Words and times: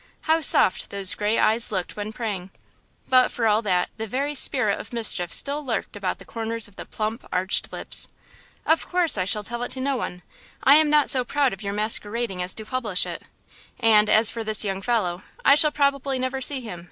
How 0.21 0.41
soft 0.41 0.89
those 0.89 1.13
gray 1.13 1.37
eyes 1.37 1.71
looked 1.71 1.95
when 1.95 2.11
praying! 2.11 2.49
But 3.07 3.29
for 3.29 3.45
all 3.45 3.61
that, 3.61 3.91
the 3.97 4.07
very 4.07 4.33
spirit 4.33 4.79
of 4.79 4.91
mischief 4.91 5.31
still 5.31 5.63
lurked 5.63 5.95
about 5.95 6.17
the 6.17 6.25
corners 6.25 6.67
of 6.67 6.75
the 6.75 6.85
plump, 6.87 7.23
arched 7.31 7.71
lips. 7.71 8.07
"Of 8.65 8.89
course 8.89 9.15
I 9.15 9.25
shall 9.25 9.43
tell 9.43 9.67
no 9.75 9.95
one! 9.95 10.23
I 10.63 10.77
am 10.77 10.89
not 10.89 11.11
so 11.11 11.23
proud 11.23 11.53
of 11.53 11.61
your 11.61 11.73
masquerading 11.73 12.41
as 12.41 12.55
to 12.55 12.65
publish 12.65 13.05
it. 13.05 13.21
And 13.79 14.09
as 14.09 14.31
for 14.31 14.43
this 14.43 14.65
young 14.65 14.81
fellow, 14.81 15.21
I 15.45 15.53
shall 15.53 15.71
probably 15.71 16.17
never 16.17 16.41
see 16.41 16.61
him!" 16.61 16.79